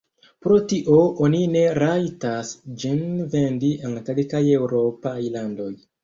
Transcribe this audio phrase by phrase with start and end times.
[0.43, 0.93] Pro tio
[1.25, 2.53] oni ne rajtas
[2.83, 3.03] ĝin
[3.33, 5.69] vendi en kelkaj eŭropaj landoj.